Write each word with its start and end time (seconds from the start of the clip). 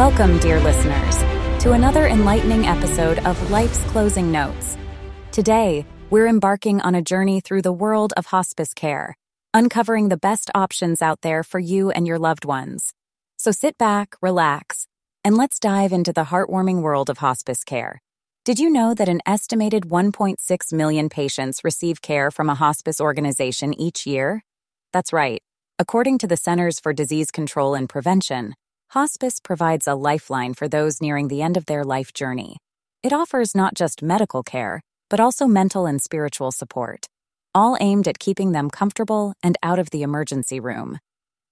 Welcome, 0.00 0.38
dear 0.38 0.58
listeners, 0.60 1.18
to 1.62 1.72
another 1.72 2.06
enlightening 2.06 2.64
episode 2.64 3.18
of 3.26 3.50
Life's 3.50 3.84
Closing 3.90 4.32
Notes. 4.32 4.78
Today, 5.30 5.84
we're 6.08 6.26
embarking 6.26 6.80
on 6.80 6.94
a 6.94 7.02
journey 7.02 7.42
through 7.42 7.60
the 7.60 7.70
world 7.74 8.14
of 8.16 8.24
hospice 8.24 8.72
care, 8.72 9.18
uncovering 9.52 10.08
the 10.08 10.16
best 10.16 10.50
options 10.54 11.02
out 11.02 11.20
there 11.20 11.42
for 11.42 11.58
you 11.58 11.90
and 11.90 12.06
your 12.06 12.18
loved 12.18 12.46
ones. 12.46 12.94
So 13.36 13.50
sit 13.50 13.76
back, 13.76 14.16
relax, 14.22 14.86
and 15.22 15.36
let's 15.36 15.58
dive 15.58 15.92
into 15.92 16.14
the 16.14 16.24
heartwarming 16.24 16.80
world 16.80 17.10
of 17.10 17.18
hospice 17.18 17.62
care. 17.62 18.00
Did 18.46 18.58
you 18.58 18.70
know 18.70 18.94
that 18.94 19.10
an 19.10 19.20
estimated 19.26 19.82
1.6 19.82 20.72
million 20.72 21.10
patients 21.10 21.62
receive 21.62 22.00
care 22.00 22.30
from 22.30 22.48
a 22.48 22.54
hospice 22.54 23.02
organization 23.02 23.78
each 23.78 24.06
year? 24.06 24.44
That's 24.94 25.12
right. 25.12 25.42
According 25.78 26.16
to 26.20 26.26
the 26.26 26.38
Centers 26.38 26.80
for 26.80 26.94
Disease 26.94 27.30
Control 27.30 27.74
and 27.74 27.86
Prevention, 27.86 28.54
hospice 28.90 29.38
provides 29.38 29.86
a 29.86 29.94
lifeline 29.94 30.52
for 30.52 30.66
those 30.66 31.00
nearing 31.00 31.28
the 31.28 31.42
end 31.42 31.56
of 31.56 31.66
their 31.66 31.84
life 31.84 32.12
journey. 32.12 32.56
It 33.04 33.12
offers 33.12 33.54
not 33.54 33.74
just 33.74 34.02
medical 34.02 34.42
care, 34.42 34.82
but 35.08 35.20
also 35.20 35.46
mental 35.46 35.86
and 35.86 36.02
spiritual 36.02 36.50
support, 36.50 37.06
all 37.54 37.76
aimed 37.80 38.08
at 38.08 38.18
keeping 38.18 38.50
them 38.50 38.68
comfortable 38.68 39.34
and 39.44 39.56
out 39.62 39.78
of 39.78 39.90
the 39.90 40.02
emergency 40.02 40.58
room. 40.58 40.98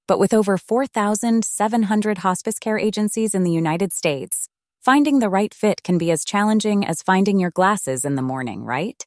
But 0.09 0.19
with 0.19 0.34
over 0.34 0.59
4,700 0.59 2.19
hospice 2.19 2.59
care 2.59 2.78
agencies 2.78 3.37
in 3.37 3.45
the 3.45 3.52
United 3.52 3.92
States, 3.92 4.48
finding 4.80 5.20
the 5.20 5.28
right 5.28 5.55
fit 5.55 5.84
can 5.84 5.97
be 5.97 6.11
as 6.11 6.25
challenging 6.25 6.84
as 6.84 7.02
finding 7.02 7.39
your 7.39 7.52
glasses 7.52 8.05
in 8.05 8.16
the 8.16 8.23
morning, 8.23 8.64
right? 8.64 9.05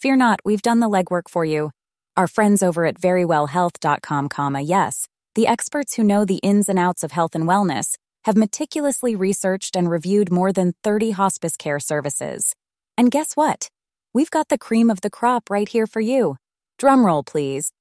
Fear 0.00 0.16
not, 0.16 0.40
we've 0.46 0.62
done 0.62 0.80
the 0.80 0.88
legwork 0.88 1.28
for 1.28 1.44
you. 1.44 1.72
Our 2.16 2.26
friends 2.26 2.62
over 2.62 2.86
at 2.86 2.98
verywellhealth.com, 2.98 4.58
yes, 4.62 5.08
the 5.34 5.46
experts 5.48 5.94
who 5.94 6.04
know 6.04 6.24
the 6.24 6.38
ins 6.44 6.68
and 6.68 6.78
outs 6.78 7.02
of 7.02 7.10
health 7.10 7.34
and 7.34 7.44
wellness 7.44 7.96
have 8.24 8.36
meticulously 8.36 9.16
researched 9.16 9.74
and 9.74 9.90
reviewed 9.90 10.30
more 10.30 10.52
than 10.52 10.74
30 10.84 11.10
hospice 11.10 11.56
care 11.56 11.80
services. 11.80 12.54
And 12.96 13.10
guess 13.10 13.34
what? 13.34 13.68
We've 14.12 14.30
got 14.30 14.48
the 14.48 14.58
cream 14.58 14.90
of 14.90 15.00
the 15.00 15.10
crop 15.10 15.50
right 15.50 15.68
here 15.68 15.88
for 15.88 16.00
you. 16.00 16.36
Drumroll, 16.80 17.26
please. 17.26 17.72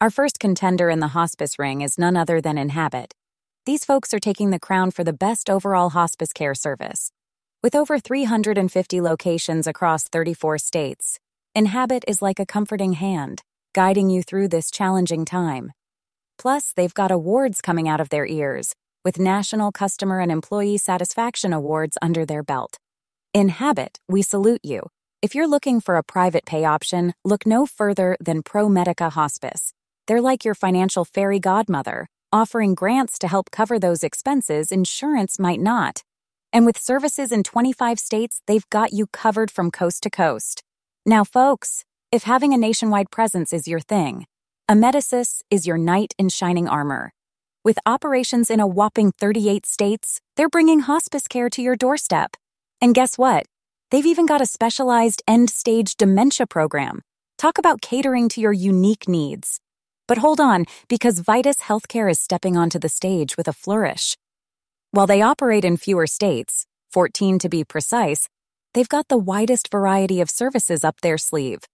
Our 0.00 0.10
first 0.10 0.40
contender 0.40 0.90
in 0.90 0.98
the 0.98 1.14
hospice 1.14 1.58
ring 1.58 1.80
is 1.80 1.96
none 1.96 2.16
other 2.16 2.40
than 2.40 2.58
Enhabit. 2.58 3.12
These 3.64 3.84
folks 3.84 4.12
are 4.12 4.18
taking 4.18 4.50
the 4.50 4.58
crown 4.58 4.90
for 4.90 5.04
the 5.04 5.12
best 5.12 5.48
overall 5.48 5.90
hospice 5.90 6.32
care 6.32 6.54
service. 6.54 7.12
With 7.62 7.76
over 7.76 7.98
350 8.00 9.00
locations 9.00 9.66
across 9.66 10.08
34 10.08 10.58
states, 10.58 11.18
Enhabit 11.56 12.02
is 12.08 12.20
like 12.20 12.40
a 12.40 12.44
comforting 12.44 12.94
hand, 12.94 13.42
guiding 13.72 14.10
you 14.10 14.22
through 14.22 14.48
this 14.48 14.70
challenging 14.70 15.24
time. 15.24 15.72
Plus, 16.38 16.72
they've 16.72 16.94
got 16.94 17.10
awards 17.10 17.60
coming 17.60 17.88
out 17.88 18.00
of 18.00 18.08
their 18.08 18.26
ears, 18.26 18.74
with 19.04 19.18
National 19.18 19.72
Customer 19.72 20.20
and 20.20 20.32
Employee 20.32 20.78
Satisfaction 20.78 21.52
Awards 21.52 21.98
under 22.00 22.24
their 22.24 22.42
belt. 22.42 22.78
Enhabit, 23.34 23.98
we 24.08 24.22
salute 24.22 24.60
you. 24.64 24.88
If 25.22 25.34
you're 25.34 25.48
looking 25.48 25.80
for 25.80 25.96
a 25.96 26.02
private 26.02 26.44
pay 26.44 26.64
option, 26.64 27.14
look 27.24 27.46
no 27.46 27.66
further 27.66 28.16
than 28.20 28.42
ProMedica 28.42 29.12
Hospice. 29.12 29.72
They're 30.06 30.20
like 30.20 30.44
your 30.44 30.54
financial 30.54 31.04
fairy 31.04 31.40
godmother, 31.40 32.08
offering 32.32 32.74
grants 32.74 33.18
to 33.20 33.28
help 33.28 33.50
cover 33.50 33.78
those 33.78 34.04
expenses 34.04 34.70
insurance 34.70 35.38
might 35.38 35.60
not. 35.60 36.02
And 36.52 36.66
with 36.66 36.78
services 36.78 37.32
in 37.32 37.42
25 37.42 37.98
states, 37.98 38.42
they've 38.46 38.68
got 38.70 38.92
you 38.92 39.06
covered 39.08 39.50
from 39.50 39.70
coast 39.70 40.02
to 40.02 40.10
coast. 40.10 40.62
Now, 41.06 41.24
folks, 41.24 41.84
if 42.12 42.24
having 42.24 42.52
a 42.52 42.58
nationwide 42.58 43.10
presence 43.10 43.52
is 43.52 43.66
your 43.66 43.80
thing, 43.80 44.26
Amedisys 44.66 45.42
is 45.50 45.66
your 45.66 45.76
knight 45.76 46.14
in 46.18 46.30
shining 46.30 46.66
armor. 46.66 47.12
With 47.66 47.78
operations 47.84 48.48
in 48.48 48.60
a 48.60 48.66
whopping 48.66 49.12
38 49.12 49.66
states, 49.66 50.22
they're 50.36 50.48
bringing 50.48 50.80
hospice 50.80 51.28
care 51.28 51.50
to 51.50 51.60
your 51.60 51.76
doorstep. 51.76 52.34
And 52.80 52.94
guess 52.94 53.18
what? 53.18 53.44
They've 53.90 54.06
even 54.06 54.24
got 54.24 54.40
a 54.40 54.46
specialized 54.46 55.22
end 55.28 55.50
stage 55.50 55.96
dementia 55.96 56.46
program. 56.46 57.02
Talk 57.36 57.58
about 57.58 57.82
catering 57.82 58.30
to 58.30 58.40
your 58.40 58.54
unique 58.54 59.06
needs. 59.06 59.60
But 60.08 60.18
hold 60.18 60.40
on, 60.40 60.64
because 60.88 61.20
Vitas 61.20 61.60
Healthcare 61.60 62.10
is 62.10 62.18
stepping 62.18 62.56
onto 62.56 62.78
the 62.78 62.88
stage 62.88 63.36
with 63.36 63.48
a 63.48 63.52
flourish. 63.52 64.16
While 64.92 65.06
they 65.06 65.20
operate 65.20 65.66
in 65.66 65.76
fewer 65.76 66.06
states, 66.06 66.64
14 66.90 67.38
to 67.40 67.50
be 67.50 67.64
precise, 67.64 68.30
they've 68.72 68.88
got 68.88 69.08
the 69.08 69.18
widest 69.18 69.70
variety 69.70 70.22
of 70.22 70.30
services 70.30 70.84
up 70.84 71.02
their 71.02 71.18
sleeve. 71.18 71.64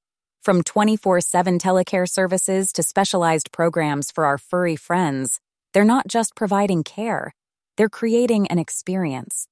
From 0.43 0.62
24 0.62 1.21
7 1.21 1.59
telecare 1.59 2.09
services 2.09 2.73
to 2.73 2.83
specialized 2.83 3.53
programs 3.53 4.11
for 4.11 4.25
our 4.25 4.39
furry 4.39 4.75
friends, 4.75 5.39
they're 5.75 5.84
not 5.84 6.09
just 6.09 6.34
providing 6.34 6.83
care, 6.83 7.34
they're 7.77 7.91
creating 7.91 8.47
an 8.47 8.59
experience. 8.59 9.49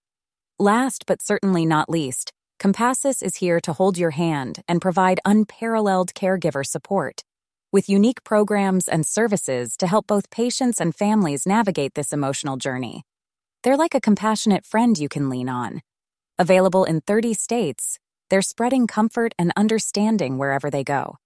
Last 0.59 1.05
but 1.07 1.21
certainly 1.21 1.67
not 1.67 1.91
least, 1.91 2.33
Compassus 2.59 3.23
is 3.23 3.37
here 3.37 3.61
to 3.61 3.75
hold 3.75 3.99
your 3.99 4.13
hand 4.13 4.63
and 4.67 4.81
provide 4.81 5.21
unparalleled 5.27 6.15
caregiver 6.15 6.67
support. 6.67 7.23
With 7.71 7.91
unique 7.91 8.25
programs 8.25 8.89
and 8.89 9.07
services 9.07 9.77
to 9.77 9.87
help 9.87 10.07
both 10.07 10.31
patients 10.31 10.81
and 10.81 10.95
families 10.95 11.47
navigate 11.47 11.97
this 11.97 12.15
emotional 12.15 12.57
journey. 12.57 13.05
They're 13.63 13.77
like 13.77 13.95
a 13.95 14.01
compassionate 14.01 14.65
friend 14.65 14.99
you 14.99 15.11
can 15.11 15.29
lean 15.29 15.51
on. 15.51 15.83
Available 16.39 16.85
in 16.85 17.03
30 17.03 17.35
states, 17.35 17.99
they're 18.31 18.43
spreading 18.43 18.87
comfort 18.87 19.35
and 19.39 19.53
understanding 19.57 20.39
wherever 20.39 20.71
they 20.71 20.85
go. 20.85 21.17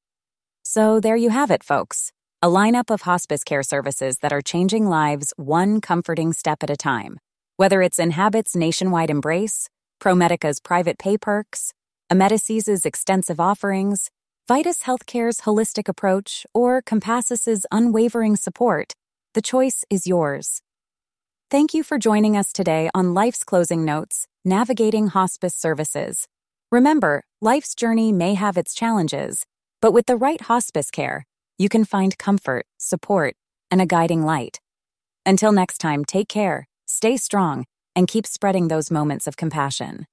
So 0.62 1.00
there 1.00 1.16
you 1.16 1.30
have 1.30 1.50
it, 1.50 1.64
folks. 1.64 2.12
A 2.40 2.48
lineup 2.48 2.90
of 2.90 3.02
hospice 3.02 3.44
care 3.44 3.62
services 3.62 4.18
that 4.22 4.32
are 4.32 4.40
changing 4.42 4.86
lives 4.86 5.32
one 5.36 5.80
comforting 5.80 6.32
step 6.32 6.62
at 6.62 6.70
a 6.70 6.76
time. 6.76 7.18
Whether 7.56 7.82
it's 7.82 7.98
Enhabit's 7.98 8.56
nationwide 8.56 9.10
embrace, 9.10 9.68
ProMedica's 10.00 10.58
private 10.58 10.98
pay 10.98 11.16
perks, 11.16 11.72
Amedisys' 12.10 12.84
extensive 12.84 13.38
offerings, 13.38 14.10
Vitas 14.50 14.82
Healthcare's 14.82 15.42
holistic 15.42 15.88
approach, 15.88 16.44
or 16.52 16.82
Compassus's 16.82 17.64
unwavering 17.70 18.36
support, 18.36 18.92
the 19.34 19.42
choice 19.42 19.84
is 19.88 20.06
yours. 20.06 20.62
Thank 21.50 21.74
you 21.74 21.82
for 21.82 21.98
joining 21.98 22.36
us 22.36 22.52
today 22.52 22.90
on 22.94 23.14
Life's 23.14 23.44
Closing 23.44 23.84
Notes 23.84 24.26
Navigating 24.44 25.08
Hospice 25.08 25.54
Services. 25.54 26.26
Remember, 26.72 27.22
life's 27.42 27.74
journey 27.74 28.12
may 28.12 28.32
have 28.32 28.56
its 28.56 28.72
challenges, 28.72 29.44
but 29.82 29.92
with 29.92 30.06
the 30.06 30.16
right 30.16 30.40
hospice 30.40 30.90
care, 30.90 31.26
you 31.58 31.68
can 31.68 31.84
find 31.84 32.16
comfort, 32.16 32.64
support, 32.78 33.36
and 33.70 33.82
a 33.82 33.86
guiding 33.86 34.22
light. 34.22 34.58
Until 35.26 35.52
next 35.52 35.82
time, 35.82 36.02
take 36.02 36.30
care, 36.30 36.68
stay 36.86 37.18
strong, 37.18 37.66
and 37.94 38.08
keep 38.08 38.26
spreading 38.26 38.68
those 38.68 38.90
moments 38.90 39.26
of 39.26 39.36
compassion. 39.36 40.06